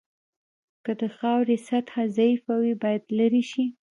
[0.85, 3.65] که د خاورې سطحه ضعیفه وي باید لرې شي